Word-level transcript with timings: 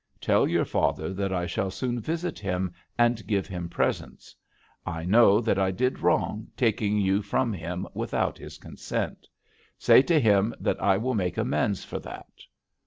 Tell 0.19 0.47
your 0.47 0.65
father 0.65 1.13
that 1.13 1.31
I 1.31 1.45
shall 1.45 1.69
soon 1.69 1.99
visit 1.99 2.39
him, 2.39 2.73
and 2.97 3.23
give 3.27 3.45
him 3.45 3.69
presents. 3.69 4.35
I 4.83 5.05
know 5.05 5.39
that 5.41 5.59
I 5.59 5.69
did 5.69 5.99
wrong, 5.99 6.47
taking 6.57 6.97
you 6.97 7.21
from 7.21 7.53
him 7.53 7.85
without 7.93 8.39
his 8.39 8.57
consent. 8.57 9.27
Say 9.77 10.01
to 10.01 10.19
him 10.19 10.55
that 10.59 10.81
I 10.81 10.97
will 10.97 11.13
make 11.13 11.37
amends 11.37 11.85
for 11.85 11.99
that.' 11.99 12.33